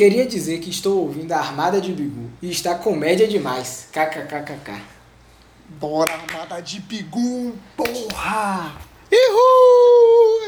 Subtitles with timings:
[0.00, 3.86] Queria dizer que estou ouvindo a Armada de Bigu e está comédia demais.
[3.92, 4.80] KKKKK.
[5.78, 8.76] Bora, Armada de Bigu, porra!
[9.12, 10.40] Uhul!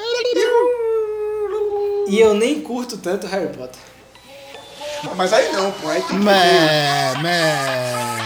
[2.08, 3.78] E eu nem curto tanto Harry Potter.
[5.14, 5.88] Mas aí não, pô.
[5.90, 8.21] Aí tem que Mé, mé.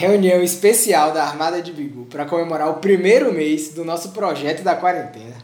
[0.00, 4.74] Reunião especial da Armada de Bigu para comemorar o primeiro mês do nosso projeto da
[4.74, 5.36] quarentena.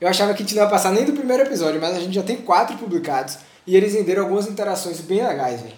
[0.00, 2.12] Eu achava que a gente não ia passar nem do primeiro episódio, mas a gente
[2.12, 5.76] já tem quatro publicados e eles renderam algumas interações bem legais, velho.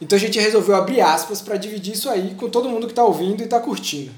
[0.00, 3.02] Então a gente resolveu abrir aspas para dividir isso aí com todo mundo que tá
[3.02, 4.12] ouvindo e tá curtindo.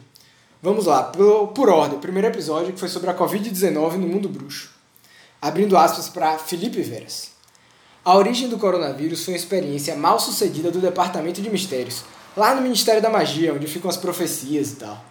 [0.63, 1.99] Vamos lá, por, por ordem.
[1.99, 4.71] Primeiro episódio que foi sobre a Covid-19 no mundo bruxo.
[5.41, 7.31] Abrindo aspas para Felipe Veras.
[8.05, 12.05] A origem do coronavírus foi uma experiência mal sucedida do Departamento de Mistérios,
[12.37, 15.05] lá no Ministério da Magia, onde ficam as profecias e tal.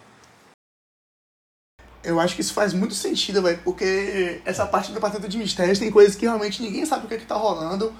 [2.02, 5.78] Eu acho que isso faz muito sentido, velho, porque essa parte do departamento de mistérios
[5.78, 7.92] tem coisas que realmente ninguém sabe o que, é que tá rolando.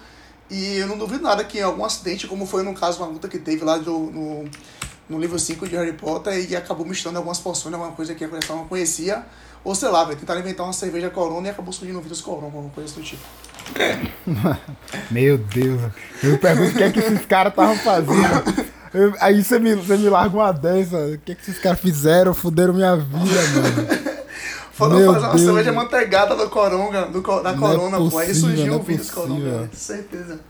[0.51, 3.29] E eu não duvido nada que em algum acidente, como foi no caso uma luta
[3.29, 4.51] que teve lá do, no,
[5.09, 8.29] no livro 5 de Harry Potter, e acabou misturando algumas poções, alguma coisa que a
[8.29, 9.25] coleção não conhecia.
[9.63, 12.47] Ou sei lá, velho, tentaram inventar uma cerveja corona e acabou surgindo um vírus corona,
[12.47, 13.23] alguma coisa do tipo.
[15.11, 15.93] Meu Deus.
[16.23, 18.71] Eu pergunto o que é que esses caras estavam fazendo.
[18.93, 20.97] Eu- aí você me, você me larga uma dessa.
[20.99, 22.35] O que é que esses caras fizeram?
[22.35, 24.11] Fuderam minha vida, mano.
[24.73, 25.43] Foram Meu fazer uma Deus.
[25.45, 28.19] cerveja manteigada do coronga, do, da Não é corona, pô.
[28.19, 29.37] Aí possível, surgiu não é o vírus possível.
[29.39, 30.41] corona, com certeza.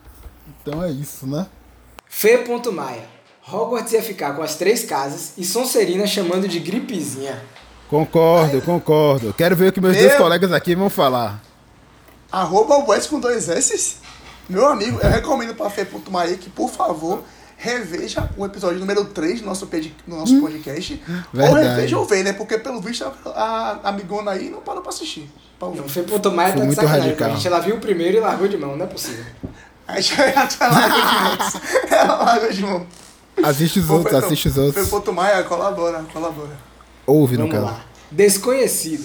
[0.62, 1.46] Então é isso, né?
[2.08, 3.04] Fê.maia.
[3.50, 7.42] Hogwarts ia ficar com as três casas e Sonserina chamando de gripezinha.
[7.88, 9.34] Concordo, concordo.
[9.34, 11.42] Quero ver o que meus Meu- dois colegas aqui vão falar.
[12.30, 13.96] Arroba West com dois S.
[14.48, 17.24] Meu amigo, eu recomendo pra Fê.maia que, por favor,
[17.60, 21.02] reveja o episódio número 3 do nosso, do nosso podcast.
[21.06, 21.22] Ou Hum.
[21.32, 21.68] Verdade.
[21.68, 22.32] reveja ou vê, né?
[22.32, 25.30] Porque, pelo visto, a, a amigona aí não parou pra assistir.
[25.58, 25.80] Pra ouvir.
[25.80, 26.02] Não, tá Foi
[26.52, 27.28] de muito sacanagem radical.
[27.28, 27.46] com a gente.
[27.46, 29.24] Ela viu o primeiro e largou de mão, não é possível.
[30.00, 31.60] Já ela largou de mão.
[31.90, 32.86] Ela largou de mão.
[33.42, 34.88] Assiste os Pô, outros, assiste os outros.
[34.88, 36.58] Fê.maia, colabora, colabora.
[37.06, 37.84] Ouve, no lá.
[38.10, 39.04] Desconhecido.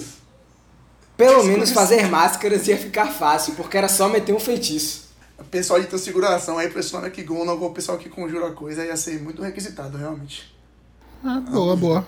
[1.16, 5.05] Pelo menos fazer máscaras ia ficar fácil, porque era só meter um feitiço.
[5.38, 9.22] O pessoal de transfiguração aí, pessoal que gona, o pessoal que conjura coisa, ia ser
[9.22, 10.54] muito requisitado, realmente.
[11.24, 12.06] Ah, boa, boa.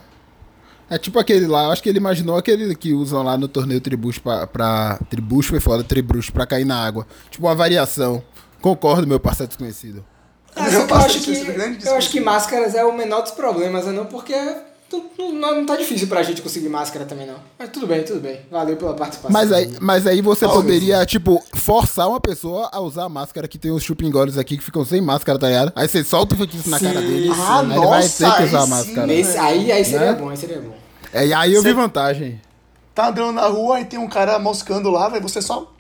[0.91, 3.81] É tipo aquele lá, eu acho que ele imaginou aquele que usam lá no torneio
[3.81, 4.47] Tribucho pra.
[4.47, 7.07] pra tribucho foi foda, Tribruxo, pra cair na água.
[7.31, 8.23] Tipo uma variação.
[8.63, 10.05] Concordo, meu parceiro desconhecido.
[10.57, 13.33] Ah, Eu que eu acho que, é eu acho que máscaras é o menor dos
[13.33, 13.93] problemas, né?
[13.93, 14.35] não porque
[14.91, 17.37] não, não, tá difícil pra gente conseguir máscara também, não.
[17.59, 18.41] Mas tudo bem, tudo bem.
[18.51, 19.31] Valeu pela participação.
[19.31, 20.65] Mas aí, mas aí você Talvez.
[20.65, 24.65] poderia, tipo, forçar uma pessoa a usar a máscara que tem os chupingoles aqui que
[24.65, 25.73] ficam sem máscara, tá ligado?
[25.77, 26.87] Aí você solta o feitiço na Sim.
[26.87, 27.29] cara dele.
[27.31, 29.07] Ah, aí ele vai nossa, ter que usar a máscara.
[29.07, 30.19] Nesse- aí, aí seria Né?
[30.19, 30.75] bom, aí seria bom.
[31.13, 32.41] É, e aí eu vi Cê- vantagem.
[32.95, 35.71] Tá andando na rua e tem um cara moscando lá, vai você só.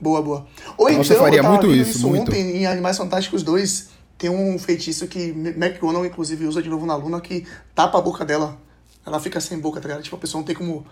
[0.00, 0.46] Boa, boa.
[0.76, 2.22] Ou Nossa, então, eu faria tava muito vendo isso, muito.
[2.30, 3.88] ontem em Animais Fantásticos 2.
[4.22, 7.44] Tem um feitiço que McGonagall, inclusive, usa de novo na Luna que
[7.74, 8.56] tapa a boca dela.
[9.04, 10.04] Ela fica sem boca, tá ligado?
[10.04, 10.86] Tipo, a pessoa não tem como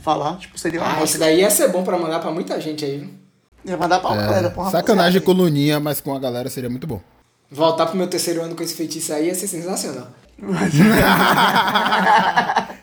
[0.00, 0.36] falar.
[0.36, 2.98] Tipo, seria uma Ah, isso daí ia ser bom pra mandar pra muita gente aí,
[2.98, 3.10] viu?
[3.64, 6.50] Ia mandar pra uma galera, pra uma É, Sacanagem com Luninha, mas com a galera
[6.50, 7.00] seria muito bom.
[7.48, 10.08] Voltar pro meu terceiro ano com esse feitiço aí ia ser sensacional.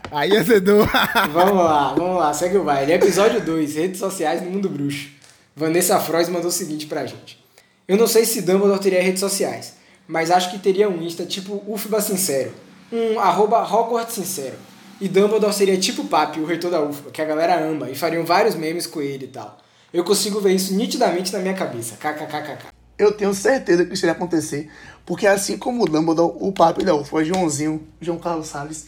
[0.09, 0.77] Aí ia ser do...
[1.33, 2.93] Vamos lá, vamos lá, segue o baile.
[2.93, 5.09] Episódio 2, redes sociais no mundo bruxo.
[5.53, 7.45] Vanessa Frois mandou o seguinte pra gente.
[7.87, 9.75] Eu não sei se Dumbledore teria redes sociais,
[10.05, 12.51] mas acho que teria um Insta tipo UFBA Sincero,
[12.91, 14.57] um arroba Hogwarts Sincero.
[14.99, 18.25] E Dumbledore seria tipo Papi, o reitor da UFBA, que a galera ama, e fariam
[18.25, 19.57] vários memes com ele e tal.
[19.93, 21.95] Eu consigo ver isso nitidamente na minha cabeça.
[21.95, 22.65] KKKKK.
[22.97, 24.69] Eu tenho certeza que isso iria acontecer,
[25.05, 28.87] porque assim como o Dumbledore, o papo da UFA, Joãozinho, João Carlos Salles,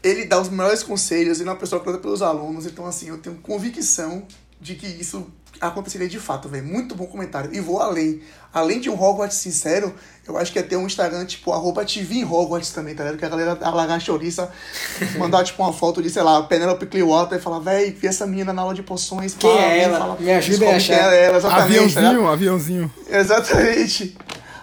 [0.00, 3.18] ele dá os melhores conselhos, ele é uma pessoa que pelos alunos, então assim, eu
[3.18, 4.24] tenho convicção
[4.60, 5.26] de que isso
[5.60, 6.64] aconteceria de fato, velho.
[6.64, 7.50] Muito bom comentário.
[7.54, 8.20] E vou além.
[8.52, 9.94] Além de um Hogwarts sincero,
[10.28, 13.18] eu acho que ia ter um Instagram, tipo, arroba TV em Hogwarts também, tá ligado?
[13.18, 14.50] Que a galera alagar a chouriça,
[15.18, 18.52] mandar, tipo, uma foto de, sei lá, Penelope Clearwater e falar, véi, vi essa menina
[18.52, 19.34] na aula de poções.
[19.34, 19.98] Quem pá, é ela?
[19.98, 21.12] falar- Me ajuda a achar.
[21.14, 22.92] É ela, exatamente, tá aviãozinho, aviãozinho.
[23.08, 24.16] Exatamente.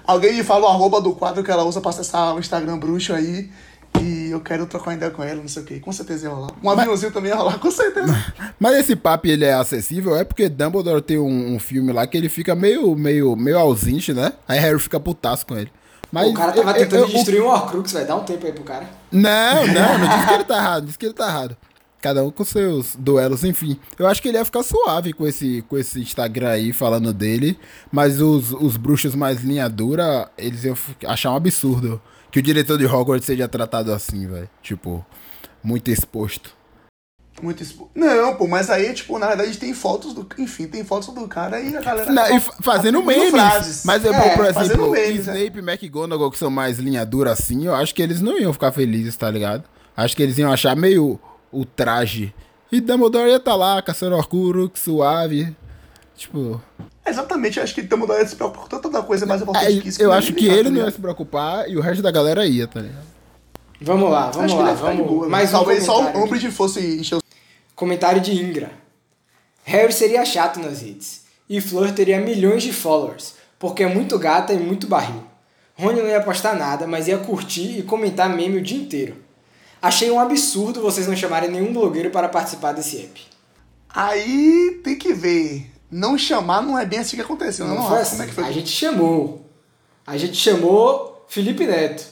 [0.06, 3.14] Alguém me fala o arroba do quadro que ela usa pra acessar o Instagram bruxo
[3.14, 3.50] aí.
[4.02, 5.80] E eu quero trocar uma ideia com ela, não sei o que.
[5.80, 6.52] Com certeza ia rolar.
[6.64, 8.14] Um aviãozinho também ia rolar, com certeza.
[8.60, 12.18] Mas esse papo ele é acessível, é porque Dumbledore tem um, um filme lá que
[12.18, 14.34] ele fica meio, meio, meio ausente, né?
[14.48, 15.72] Aí Harry fica putaço com ele.
[16.12, 18.46] Mas o cara tava eu- eu- tentando eu- destruir um Horcrux, vai dar um tempo
[18.46, 18.90] aí pro cara.
[19.12, 21.58] Não, não, não disse que ele tá errado, disse que ele tá errado.
[22.02, 23.78] Cada um com seus duelos, enfim.
[23.98, 27.60] Eu acho que ele ia ficar suave com esse, com esse Instagram aí falando dele,
[27.92, 32.02] mas os, os bruxos mais linha dura, eles iam achar um absurdo
[32.32, 34.50] que o diretor de Hogwarts seja tratado assim, velho.
[34.62, 35.06] Tipo,
[35.64, 36.58] muito exposto.
[37.42, 37.90] Muito expo...
[37.96, 40.28] Não, pô, mas aí, tipo, na verdade tem fotos do.
[40.38, 42.12] Enfim, tem fotos do cara e a galera.
[42.12, 43.30] Não, e fa- fazendo memes.
[43.32, 43.86] frases.
[43.86, 45.40] Mas é, É, por exemplo, memes, né?
[45.40, 48.52] Snape e McGonagall, que são mais linha dura assim, eu acho que eles não iam
[48.52, 49.64] ficar felizes, tá ligado?
[49.96, 51.18] Acho que eles iam achar meio
[51.52, 52.34] o traje.
[52.72, 55.56] E Dumbledore ia estar lá, caçando Horcrux, suave.
[56.18, 56.62] Tipo,
[57.10, 59.90] Exatamente, eu acho que estamos dando se preocupar com tanta coisa mais é, importante que
[59.90, 60.02] isso.
[60.02, 60.92] eu acho que ele tá não ia ligado?
[60.94, 63.08] se preocupar e o resto da galera ia, tá ligado?
[63.82, 65.12] Vamos lá, vamos Acho que lá, ele ia ficar de vamos.
[65.12, 65.26] boa.
[65.26, 65.32] né?
[65.32, 66.26] Mais um Talvez só comentário o.
[66.26, 67.22] Umbridge fosse encher o
[67.76, 68.72] Comentário de Ingra.
[69.64, 71.22] Harry seria chato nas redes.
[71.50, 75.24] E Fleur teria milhões de followers, porque é muito gata e muito barril.
[75.76, 79.16] Rony não ia postar nada, mas ia curtir e comentar meme o dia inteiro.
[79.82, 83.22] Achei um absurdo vocês não chamarem nenhum blogueiro para participar desse app.
[83.90, 85.72] Aí tem que ver.
[85.92, 87.66] Não chamar não é bem assim que aconteceu.
[87.66, 88.18] Não, Não não, foi Rafa, assim.
[88.18, 88.44] como é que foi?
[88.46, 89.46] A gente chamou.
[90.06, 92.06] A gente chamou Felipe Neto.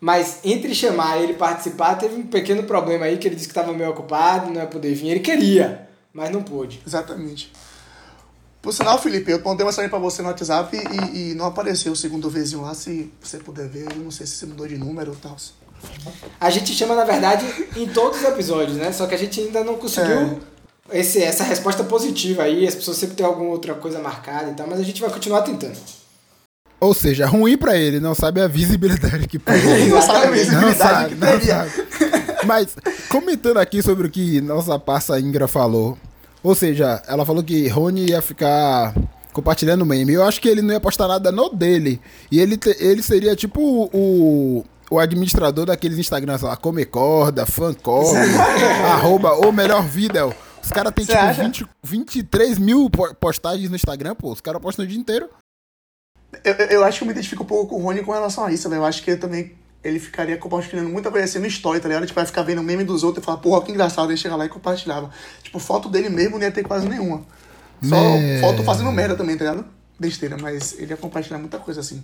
[0.00, 3.52] Mas entre chamar e ele participar, teve um pequeno problema aí que ele disse que
[3.52, 5.08] estava meio ocupado, não ia poder vir.
[5.08, 6.82] Ele queria, mas não pôde.
[6.86, 7.50] Exatamente.
[8.60, 11.92] Por sinal, Felipe, eu mandei uma mensagem pra você no WhatsApp e, e não apareceu
[11.92, 12.74] o segundo vizinho lá.
[12.74, 15.36] Se você puder ver, eu não sei se você mudou de número ou tal.
[16.40, 18.92] A gente chama, na verdade, em todos os episódios, né?
[18.92, 20.40] Só que a gente ainda não conseguiu
[20.92, 22.66] esse, essa resposta positiva aí.
[22.66, 25.42] As pessoas sempre têm alguma outra coisa marcada e tal, mas a gente vai continuar
[25.42, 25.76] tentando.
[26.78, 30.30] Ou seja, ruim pra ele, não sabe a visibilidade que pode Ele não sabe a
[30.30, 30.50] Exatamente.
[30.50, 32.46] Não visibilidade sabe, que não sabe.
[32.46, 32.76] Mas,
[33.08, 35.96] comentando aqui sobre o que nossa parça Ingra falou.
[36.42, 38.94] Ou seja, ela falou que Rony ia ficar
[39.32, 40.12] compartilhando meme.
[40.12, 42.00] Eu acho que ele não ia postar nada no dele.
[42.30, 48.20] E ele, te- ele seria tipo o, o administrador daqueles Instagrams lá, Comecorda, Fancorda,
[48.92, 50.32] arroba ou melhor vídeo.
[50.66, 51.42] Os caras têm tipo acha?
[51.42, 54.32] 20, 23 mil po- postagens no Instagram, pô.
[54.32, 55.28] Os caras postam o dia inteiro.
[56.44, 58.52] Eu, eu- acho que eu me identifico um pouco com o Rony com relação a
[58.52, 58.80] isso, velho.
[58.80, 59.54] Eu acho que ele também
[59.84, 62.04] ele ficaria compartilhando muita coisa assim no story, tá ligado?
[62.06, 64.10] Tipo, vai ficar vendo meme dos outros e falar, porra, que engraçado.
[64.10, 65.10] Ele chega lá e compartilhava.
[65.42, 67.24] Tipo, foto dele mesmo não ia ter quase nenhuma.
[67.82, 68.40] Só Né.
[68.40, 69.64] foto fazendo merda também, tá ligado?
[69.98, 72.02] Besteira, mas ele ia compartilhar muita coisa assim.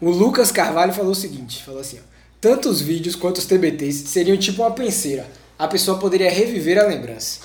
[0.00, 2.02] O Lucas Carvalho falou o seguinte, falou assim, ó,
[2.40, 5.26] tanto os vídeos quanto os TBTs seriam tipo uma penseira.
[5.58, 7.40] A pessoa poderia reviver a lembrança.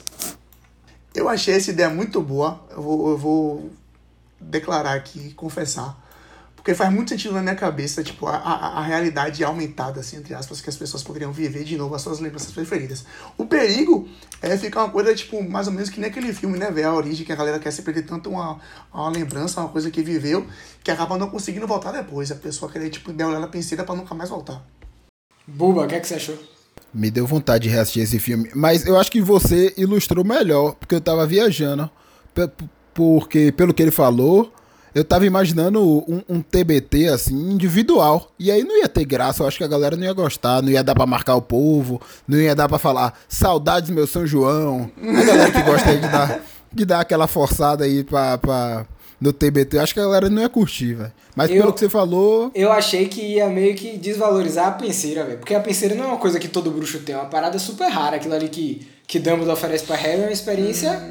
[1.14, 2.62] Eu achei essa ideia muito boa.
[2.72, 3.72] Eu vou, eu vou
[4.40, 6.02] declarar aqui, confessar.
[6.56, 10.34] Porque faz muito sentido na minha cabeça, tipo, a, a, a realidade aumentada, assim, entre
[10.34, 13.04] aspas, que as pessoas poderiam viver de novo as suas lembranças preferidas.
[13.38, 14.08] O perigo
[14.42, 16.88] é ficar uma coisa, tipo, mais ou menos que nem aquele filme, né, velho?
[16.88, 18.62] A origem, que a galera quer se perder tanto uma,
[18.94, 20.48] uma lembrança, uma coisa que viveu,
[20.82, 22.32] que acaba não conseguindo voltar depois.
[22.32, 24.66] A pessoa querer, tipo, dar ela penseira pra nunca mais voltar.
[25.46, 26.53] Buba, o que, é que você achou?
[26.94, 28.50] Me deu vontade de reassistir esse filme.
[28.54, 31.90] Mas eu acho que você ilustrou melhor, porque eu tava viajando.
[32.94, 34.54] Porque, pelo que ele falou,
[34.94, 38.32] eu tava imaginando um, um TBT, assim, individual.
[38.38, 40.70] E aí não ia ter graça, eu acho que a galera não ia gostar, não
[40.70, 44.92] ia dar pra marcar o povo, não ia dar pra falar saudades, meu São João.
[45.02, 46.42] A galera que gosta de dar,
[46.72, 48.86] de dar aquela forçada aí pra, pra,
[49.24, 51.14] no TBT, eu acho que a galera não ia curtir, velho.
[51.34, 55.24] Mas Eu- pelo que você falou, Eu achei que ia meio que desvalorizar a penseira,
[55.24, 55.38] velho.
[55.38, 57.88] Porque a penseira não é uma coisa que todo bruxo tem, é uma parada super
[57.88, 58.18] rara.
[58.18, 61.02] Aquilo ali que, que Dumbledore oferece pra Harry é uma experiência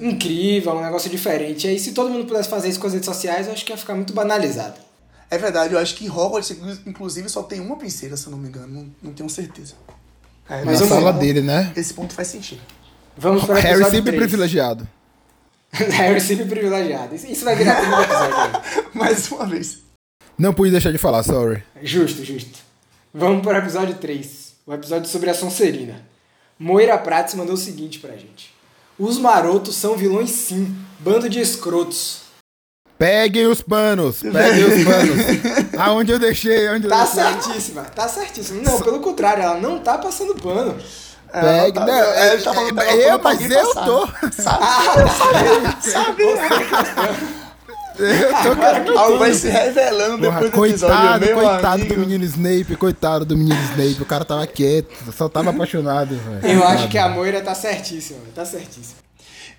[0.00, 1.66] incrível, um negócio diferente.
[1.66, 3.72] E aí, se todo mundo pudesse fazer isso com as redes sociais, eu acho que
[3.72, 4.74] ia ficar muito banalizado.
[5.30, 6.50] É verdade, eu acho que em Hogwarts,
[6.86, 8.66] inclusive, só tem uma penseira, se eu não me engano.
[8.68, 9.74] Não, não tenho certeza.
[10.48, 11.72] É, na Mas vamos sala dele, né?
[11.76, 12.62] Esse ponto faz sentido.
[13.16, 14.22] Vamos para o Harry episódio sempre 3.
[14.22, 14.88] privilegiado.
[15.92, 17.14] Harry sempre privilegiado.
[17.14, 18.62] Isso, vai virar tema do episódio.
[18.94, 19.78] Mais uma vez.
[20.38, 21.62] Não pude deixar de falar, sorry.
[21.82, 22.58] Justo, justo.
[23.12, 24.52] Vamos para o episódio 3.
[24.66, 26.06] O episódio sobre a Sonserina.
[26.58, 28.54] Moira Prates mandou o seguinte pra gente.
[28.98, 30.74] Os marotos são vilões sim.
[31.00, 32.22] Bando de escrotos.
[32.98, 35.78] Peguem os panos, peguem os panos.
[35.80, 37.22] Aonde eu deixei, onde eu Tá deixei.
[37.22, 38.60] certíssima, tá certíssima.
[38.62, 40.76] Não, pelo contrário, ela não tá passando pano.
[41.30, 43.84] Tá- não, é, tá falando- tá é, eu, pra mas eu passar.
[43.86, 44.06] tô.
[45.90, 46.22] Sabe?
[47.98, 48.30] Eu
[48.86, 50.96] tô Algo vai se revelando Porra, depois do episódio.
[50.96, 51.94] coitado, meu coitado amigo.
[51.94, 54.00] do menino Snape, coitado do menino Snape.
[54.02, 56.46] O cara tava quieto, só tava apaixonado, velho.
[56.58, 58.98] Eu acho que a Moira tá certíssima, tá certíssima.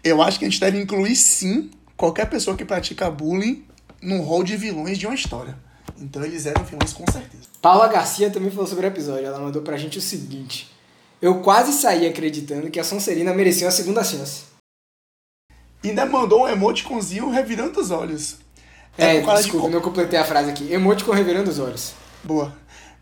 [0.02, 3.66] Eu acho que a gente deve incluir, sim, qualquer pessoa que pratica bullying
[4.02, 5.54] num rol de vilões de uma história.
[6.00, 7.44] Então eles eram vilões com certeza.
[7.62, 9.26] Paula Garcia também falou sobre o episódio.
[9.26, 10.72] Ela mandou pra gente o seguinte.
[11.22, 14.44] Eu quase saí acreditando que a Sonserina merecia uma segunda chance.
[15.84, 18.38] E ainda mandou um emoticonzinho revirando os olhos.
[18.98, 20.72] É, de desculpa, co- não completei a frase aqui.
[20.72, 21.94] Emote com revirando os olhos.
[22.24, 22.54] Boa.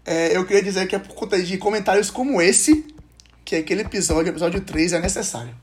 [0.05, 2.85] É, eu queria dizer que é por conta de comentários como esse
[3.43, 5.55] que aquele episódio, episódio 3, é necessário.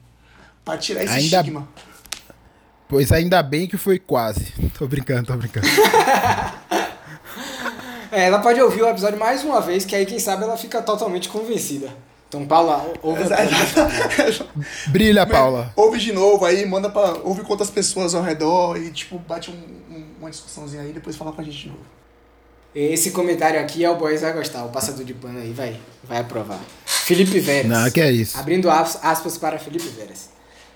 [0.64, 1.68] Pra tirar esse Ainda- estigma.
[2.88, 4.52] Pois ainda bem que foi quase.
[4.78, 5.66] Tô brincando, tô brincando.
[8.10, 10.80] É, ela pode ouvir o episódio mais uma vez, que aí quem sabe ela fica
[10.80, 11.88] totalmente convencida.
[12.34, 13.22] Então, Paula, ouve.
[14.88, 15.72] Brilha, Paula.
[15.76, 17.14] ouve de novo aí, manda pra.
[17.22, 20.92] Ouve com outras pessoas ao redor e, tipo, bate um- um- uma discussãozinha aí e
[20.92, 21.80] depois fala com a gente de novo.
[22.74, 26.18] Esse comentário aqui é o Boys vai gostar, o passador de pano aí vai, vai
[26.18, 26.58] aprovar.
[26.84, 27.70] Felipe Veras.
[27.70, 28.36] Não, que é isso.
[28.36, 30.30] Abrindo as- aspas para Felipe Veras.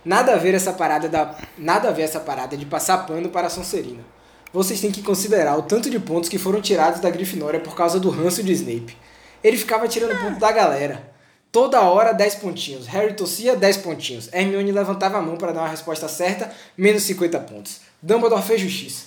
[0.05, 1.35] Nada a ver essa parada da.
[1.59, 4.05] Nada a ver essa parada de passar pano para a Sonserina.
[4.53, 7.99] Vocês têm que considerar o tanto de pontos que foram tirados da Grifinória por causa
[7.99, 8.97] do ranço de Snape.
[9.45, 11.08] Ele ficava tirando ponto da galera.
[11.51, 12.87] Toda hora 10 pontinhos.
[12.87, 14.29] Harry tossia 10 pontinhos.
[14.33, 17.81] Hermione levantava a mão para dar uma resposta certa, menos 50 pontos.
[18.03, 19.07] Dumbledore fez justiça.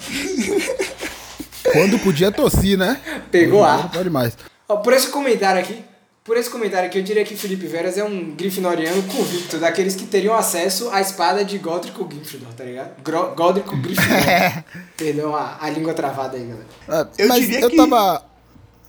[1.72, 3.00] Quando podia tossir, né?
[3.30, 3.90] Pegou Não ar.
[3.90, 4.36] pode mais.
[4.68, 5.82] Ó, por esse comentário aqui,
[6.22, 10.04] por esse comentário aqui, eu diria que Felipe Veras é um grifinoriano convicto, daqueles que
[10.06, 13.02] teriam acesso à espada de Godric Gryffindor, tá ligado?
[13.02, 14.64] Gro Godric Gryffindor.
[14.96, 16.66] Perdão a, a língua travada aí, galera.
[16.88, 18.22] Ah, Eu Mas diria eu que- tava.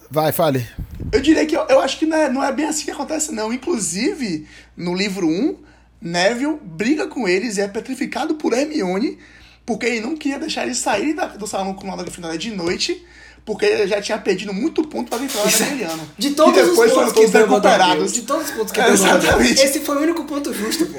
[0.09, 0.65] Vai, fale.
[1.11, 3.31] Eu diria que eu, eu acho que não é, não é bem assim que acontece,
[3.31, 3.51] não.
[3.51, 4.47] Inclusive,
[4.77, 5.57] no livro 1,
[6.01, 9.17] Neville briga com eles e é petrificado por Hermione,
[9.65, 13.03] porque ele não queria deixar eles saírem da- do salão com a Grifinória de noite,
[13.45, 16.09] porque ele já tinha perdido muito ponto pra Grifinória Isso é- naquele ano.
[16.17, 18.11] De todos e os depois pontos foram que deu, recuperados.
[18.13, 20.97] de todos os pontos que É, deu, esse foi o único ponto justo, pô.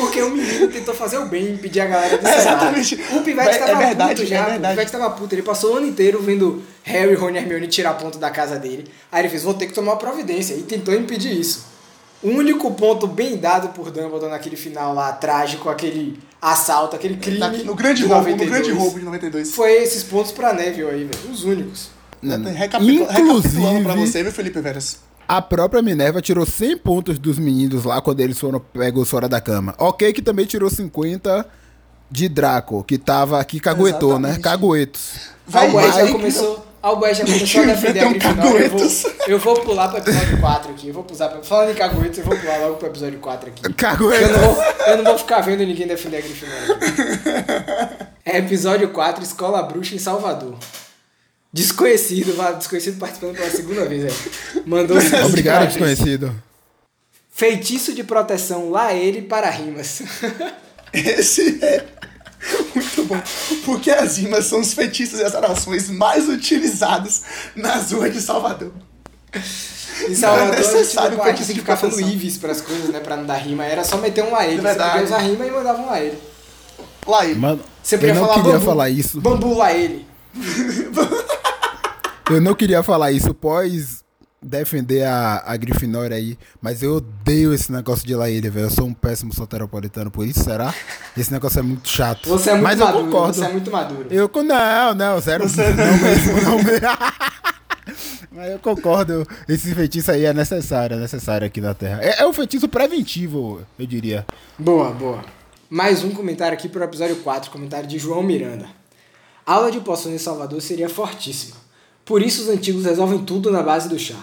[0.00, 2.94] Porque o menino tentou fazer o bem, impedir a galera de É, exatamente.
[3.12, 4.46] O Pivete É- é tava verdade, puto já, é pô.
[4.46, 4.74] o verdade.
[4.76, 8.18] Pivete tava puto, ele passou o ano inteiro vendo Harry, Ron e Hermione tirar ponto
[8.18, 8.86] da casa dele.
[9.12, 11.72] Aí ele fez, vou ter que tomar uma providência, e tentou impedir isso.
[12.22, 16.18] O único ponto bem dado por Dumbledore naquele final lá, trágico, aquele
[16.52, 19.54] assalto, aquele crime Na- no grande de roubo, no 92, grande roubo de 92.
[19.54, 21.88] Foi esses pontos pra Neville aí, velho, os únicos.
[22.22, 24.98] Recapitula- Recapitulando pra você, viu, Felipe Veras?
[25.26, 29.40] A própria Minerva tirou 100 pontos dos meninos lá quando eles foram pegos fora da
[29.40, 29.74] cama.
[29.78, 31.46] Ok, que também tirou 50
[32.10, 34.38] de Draco, que tava aqui caguetou, né?
[34.38, 35.12] Caguetos.
[35.52, 38.64] A Albué já vai- começou, a Albué já começou a defender a Grifinória.
[38.66, 38.88] Eu vou,
[39.26, 40.88] eu vou pular pro episódio 4 aqui.
[40.88, 43.62] Eu vou pular pra, falando em caguetos, eu vou pular logo pro episódio 4 aqui.
[43.64, 48.14] Eu não, vou, eu não vou ficar vendo ninguém defender a Grifinória.
[48.26, 50.56] É episódio 4, Escola Bruxa em Salvador.
[51.52, 54.62] Desconhecido, desconhecido participando pela segunda vez aí.
[54.64, 56.34] Mandou Obrigado, desconhecido.
[57.30, 60.02] Feitiço de proteção, lá ele para rimas.
[60.90, 61.84] Esse é
[62.74, 63.20] muito bom.
[63.64, 67.22] Porque as rimas são os feitiços e as orações mais utilizados
[67.56, 68.72] nas ruas de Salvador.
[70.08, 72.00] Em Salvador, Não é gente necessário não pode feitiço de ficar falando.
[72.00, 73.00] Ives pras coisas, né?
[73.00, 73.64] Pra não dar rima.
[73.64, 74.66] Era só meter um lá ele.
[74.66, 76.18] É Você podia usar rima e mandava um lá ele.
[77.06, 77.34] Lá ele.
[77.38, 78.64] Mano, Você eu podia não falar queria bambu.
[78.64, 79.20] falar isso.
[79.20, 80.06] Bambu lá ele.
[82.30, 84.03] Eu não queria falar isso pós
[84.44, 88.66] defender a, a Grifinória aí, mas eu odeio esse negócio de Laília, velho.
[88.66, 90.72] Eu sou um péssimo soteropolitano, por isso será?
[91.16, 92.28] Esse negócio é muito chato.
[92.28, 92.98] Você é muito mas maduro.
[92.98, 93.34] eu concordo.
[93.34, 94.06] Você é muito maduro.
[94.10, 95.46] Eu não, não, sério.
[95.46, 96.88] não mesmo, não mesmo.
[98.30, 102.00] Mas eu concordo, esse feitiço aí é necessário, é necessário aqui na Terra.
[102.02, 104.26] É, é um feitiço preventivo, eu diria.
[104.58, 105.24] Boa, boa.
[105.70, 108.66] Mais um comentário aqui pro episódio 4, comentário de João Miranda.
[109.46, 111.56] A aula de poções em Salvador seria fortíssima.
[112.04, 114.18] Por isso os antigos resolvem tudo na base do chá.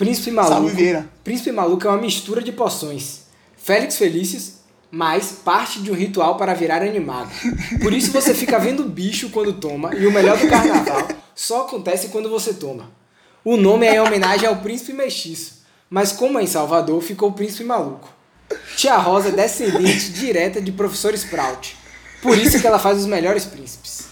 [0.00, 0.54] Príncipe Maluco.
[0.54, 1.06] Salve, Vieira.
[1.22, 3.24] Príncipe Maluco é uma mistura de poções.
[3.54, 4.52] Félix Felícios,
[4.90, 7.28] mais parte de um ritual para virar animado.
[7.82, 12.08] Por isso você fica vendo bicho quando toma, e o melhor do carnaval só acontece
[12.08, 12.90] quando você toma.
[13.44, 17.64] O nome é em homenagem ao príncipe mestiço, mas como é em Salvador, ficou príncipe
[17.64, 18.08] maluco.
[18.78, 21.76] Tia Rosa é descendente direta de professor Sprout.
[22.22, 24.09] Por isso que ela faz os melhores príncipes.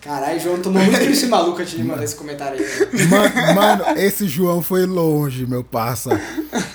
[0.00, 2.64] Caralho, João tomou muito príncipe maluco antes de mandar esse comentário aí.
[2.64, 3.04] né?
[3.06, 6.10] Mano, mano, esse João foi longe, meu parça.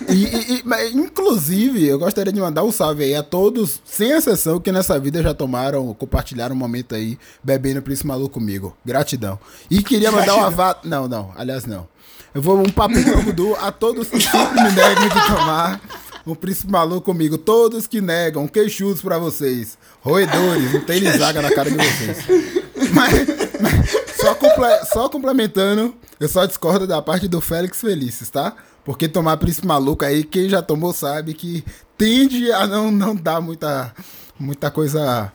[0.09, 4.11] E, e- e- mas, inclusive, eu gostaria de mandar um salve aí a todos, sem
[4.11, 8.75] exceção, que nessa vida já tomaram, compartilharam um momento aí, bebendo Príncipe Maluco comigo.
[8.85, 9.39] Gratidão.
[9.71, 10.77] E queria mandar uma vá.
[10.83, 11.87] Não, não, aliás, não.
[12.35, 15.79] Eu vou um papinho pro Gudu a todos que sempre me negam de tomar
[16.25, 17.37] um príncipe maluco comigo.
[17.37, 19.77] Todos que negam, queixudos pra vocês.
[20.01, 22.62] Roedores, não tem zaga na cara de vocês.
[22.93, 23.13] Mas,
[23.59, 28.55] mas só, só complementando, eu só discordo da parte do Félix Felices, tá?
[28.85, 31.63] Porque tomar príncipe maluco aí, quem já tomou sabe que
[31.97, 33.93] tende a não, não dar muita,
[34.39, 35.31] muita coisa.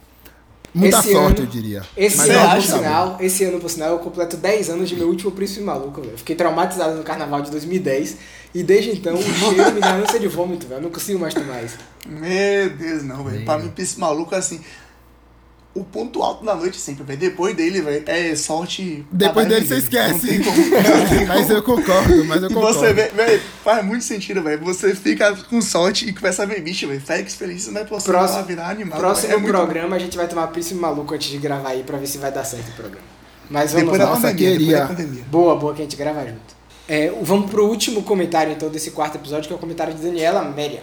[0.75, 1.83] Muita Esse sorte, ano- eu diria.
[1.97, 4.97] Esse Mas ano, é por sinal, esse ano, por sinal, eu completo 10 anos de
[4.97, 6.19] meu último príncipe maluco, velho.
[6.19, 8.19] Fiquei traumatizado no carnaval de 2010
[8.55, 10.79] e desde então o cheiro me dá ânsia de vômito, velho.
[10.79, 11.79] Eu não consigo mais tomar isso.
[12.07, 13.45] Meu Deus, não, velho.
[13.47, 14.61] Pra mim, esse maluco, assim.
[15.79, 17.19] O ponto alto da noite sempre, velho.
[17.19, 19.07] Depois dele, velho, é sorte.
[19.13, 20.41] Depois dele você esquece.
[21.29, 22.79] Mas eu concordo, mas eu E concordo.
[22.81, 24.59] você vê, velho, faz muito sentido, velho.
[24.65, 27.01] Você fica com sorte e começa a ver bicho, velho.
[27.01, 28.99] Félix feliz não é possível Próximo, virar animal.
[28.99, 31.97] próximo é muito programa a gente vai tomar príncipe maluco antes de gravar aí pra
[31.99, 33.07] ver se vai dar certo o programa.
[33.51, 34.05] Mas vamos Depois lá.
[34.07, 34.59] da Nossa, pandemia.
[34.59, 35.25] Depois da pandemia.
[35.31, 36.59] Boa, boa que a gente grava junto.
[36.89, 40.43] É, vamos pro último comentário então desse quarto episódio, que é o comentário de Daniela
[40.43, 40.83] Méria.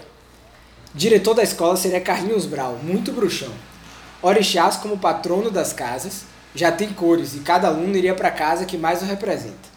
[0.93, 3.49] Diretor da escola seria Carlinhos Brau, muito bruxão.
[4.21, 8.65] Orixás como patrono das casas, já tem cores e cada aluno iria para a casa
[8.65, 9.75] que mais o representa.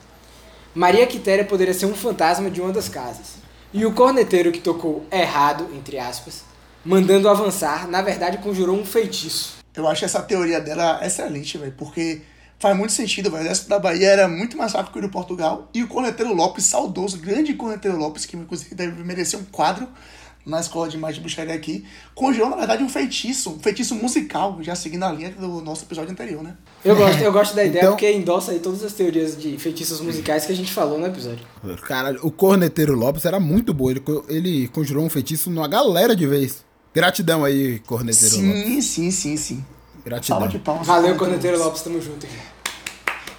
[0.74, 3.36] Maria Quitéria poderia ser um fantasma de uma das casas.
[3.72, 6.42] E o corneteiro que tocou errado, entre aspas,
[6.84, 9.58] mandando avançar, na verdade conjurou um feitiço.
[9.74, 12.22] Eu acho essa teoria dela excelente, velho, porque
[12.58, 13.42] faz muito sentido, velho.
[13.42, 15.68] O exército da Bahia era muito mais fraco que o do Portugal.
[15.74, 19.88] E o Corneteiro Lopes, saudoso, grande Corneteiro Lopes, que inclusive deve merecer um quadro
[20.48, 24.58] na escola de magia de bruxaria aqui, conjurou, na verdade, um feitiço, um feitiço musical,
[24.62, 26.56] já seguindo a linha do nosso episódio anterior, né?
[26.84, 30.00] Eu gosto, eu gosto da ideia Então- porque endossa aí todas as teorias de feitiços
[30.00, 31.46] musicais que a gente falou no episódio.
[31.86, 33.90] Caralho, o corneteiro Lopes era muito bom.
[33.90, 36.64] Ele, ele conjurou um feitiço numa galera de vez.
[36.94, 38.64] Gratidão aí, corneteiro Lopes.
[38.64, 39.64] Sim, sim, sim, sim.
[40.04, 40.38] Gratidão.
[40.38, 40.86] Salva de palmas.
[40.86, 42.40] Valeu, Corneteiro Lopes, tamo junto, irmão.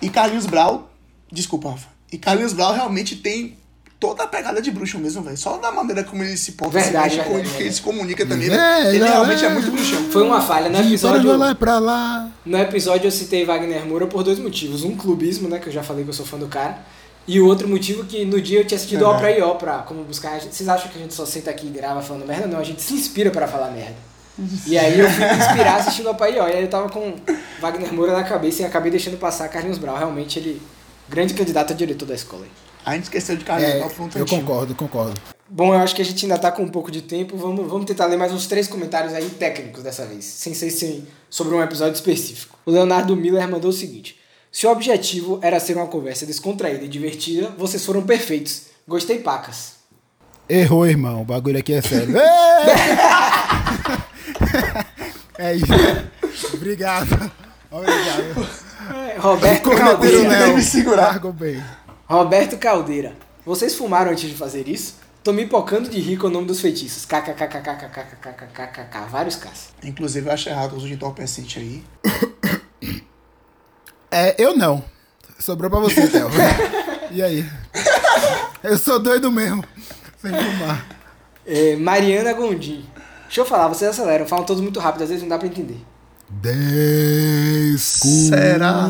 [0.02, 0.92] E Carlinhos Brau,
[1.32, 1.88] desculpa, Rafa.
[2.12, 3.58] E Carlinhos Brau realmente tem
[4.00, 5.38] toda a pegada de bruxo mesmo, velho.
[5.38, 7.64] Só da maneira como ele se porta, Verdade, se mexe, verdade, como verdade.
[7.64, 8.96] ele se comunica também, É, né?
[8.96, 9.50] Ele realmente é é.
[9.54, 10.04] muito bruxão.
[10.12, 10.70] Foi uma falha.
[10.70, 12.30] No para episódio, lá e pra lá.
[12.46, 14.84] no episódio eu citei Wagner Moura por dois motivos.
[14.84, 15.60] Um, clubismo, né?
[15.60, 16.80] Que eu já falei que eu sou fã do cara.
[17.28, 19.04] E o outro motivo que no dia eu tinha assistido.
[19.04, 20.32] Ó pra Ió pra como buscar.
[20.32, 22.48] a gente- Vocês acham que a gente só senta aqui e grava falando merda?
[22.48, 23.96] Não, a gente se inspira pra falar merda.
[24.66, 26.48] E aí eu fui me inspirar assistindo Ó pra Ió.
[26.48, 27.14] E aí eu tava com
[27.60, 29.98] Wagner Moura na cabeça e acabei deixando passar Carlinhos Brau.
[29.98, 30.62] Realmente ele.
[31.10, 32.44] Grande candidato a diretor da escola.
[32.46, 32.50] aí.
[32.86, 35.20] A gente esqueceu de Carlinhos É, um eu concordo, concordo.
[35.48, 37.36] Bom, eu acho que a gente ainda tá com um pouco de tempo.
[37.36, 41.08] Vamos, vamos tentar ler mais uns três comentários aí técnicos dessa vez, sem ser sem,
[41.30, 42.58] sobre um episódio específico.
[42.66, 44.20] O Leonardo Miller mandou o seguinte:
[44.52, 48.68] Se o objetivo era ser uma conversa descontraída e divertida, vocês foram perfeitos.
[48.88, 49.74] Gostei, pacas.
[50.48, 51.22] Errou, irmão.
[51.22, 52.16] O bagulho aqui é sério.
[55.38, 55.66] é isso.
[56.54, 57.32] Obrigado.
[57.72, 58.48] Obrigado.
[59.08, 60.28] É, Roberto Corneteiro.
[60.28, 60.56] Léo.
[60.56, 61.08] me segurar.
[61.08, 61.64] Largo bem.
[62.10, 63.14] Roberto Caldeira.
[63.46, 64.96] Vocês fumaram antes de fazer isso?
[65.24, 67.06] Tô me pocando de rir com o nome dos feitiços.
[67.06, 69.06] KKKKKKKKKKK.
[69.12, 69.70] Vários Ks.
[69.84, 71.84] Inclusive, eu acho errado o uso de entorpecente aí.
[74.10, 74.84] É, eu não.
[75.38, 76.30] Sobrou pra você, Théo.
[77.12, 77.46] e aí?
[78.64, 79.64] Eu sou doido mesmo.
[80.20, 80.88] Sem fumar.
[81.46, 82.90] É, Mariana Gondim.
[83.26, 85.78] Deixa eu falar, vocês aceleram, falam todos muito rápido, às vezes não dá pra entender.
[86.42, 88.36] Desculpa.
[88.36, 88.88] Será?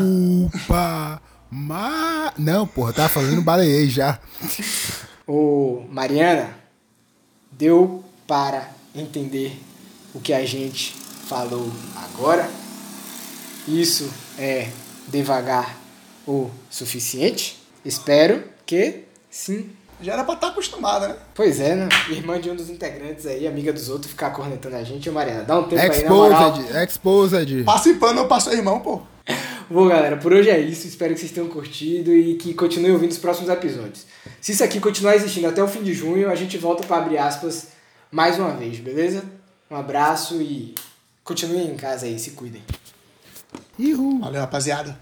[1.49, 2.33] Ma...
[2.37, 4.19] Não, porra, tava fazendo baleei já.
[5.25, 6.55] Ô, Mariana,
[7.51, 9.59] deu para entender
[10.13, 10.93] o que a gente
[11.27, 12.49] falou agora?
[13.67, 14.69] Isso é
[15.07, 15.77] devagar
[16.27, 17.61] o suficiente?
[17.83, 19.69] Espero que sim.
[20.01, 21.15] Já era pra estar acostumada, né?
[21.35, 21.89] Pois é, né?
[22.09, 25.09] Irmã de um dos integrantes aí, amiga dos outros, ficar cornetando a gente.
[25.09, 26.51] Ô, Mariana, dá um tempo aí, na moral.
[26.51, 27.63] Exposed, exposed.
[27.65, 29.01] Passa em pano, eu passo irmão, pô.
[29.69, 30.87] Bom, galera, por hoje é isso.
[30.87, 34.07] Espero que vocês tenham curtido e que continuem ouvindo os próximos episódios.
[34.41, 37.19] Se isso aqui continuar existindo até o fim de junho, a gente volta para abrir
[37.19, 37.67] aspas
[38.11, 39.23] mais uma vez, beleza?
[39.69, 40.73] Um abraço e
[41.23, 42.63] continuem em casa aí, se cuidem.
[43.77, 44.19] Ihu.
[44.19, 44.99] Valeu, rapaziada.